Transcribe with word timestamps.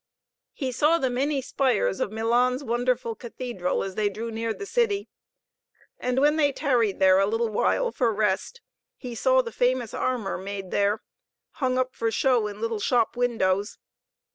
He 0.53 0.71
saw 0.71 0.97
the 0.97 1.11
many 1.11 1.43
spires 1.43 1.99
of 1.99 2.11
Milan's 2.11 2.63
wonderful 2.63 3.13
cathedral 3.13 3.83
as 3.83 3.93
they 3.93 4.09
drew 4.09 4.31
near 4.31 4.51
the 4.51 4.65
city. 4.65 5.09
And 5.99 6.19
when 6.19 6.37
they 6.37 6.51
tarried 6.51 6.97
there 6.97 7.19
a 7.19 7.27
little 7.27 7.49
while 7.49 7.91
for 7.91 8.11
rest, 8.11 8.61
he 8.97 9.13
saw 9.13 9.43
the 9.43 9.51
famous 9.51 9.93
armor 9.93 10.39
made 10.39 10.71
there, 10.71 11.03
hung 11.51 11.77
up 11.77 11.93
for 11.93 12.09
show 12.09 12.47
in 12.47 12.61
little 12.61 12.79
shop 12.79 13.15
windows. 13.15 13.77